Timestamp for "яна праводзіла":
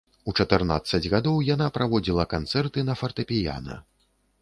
1.53-2.27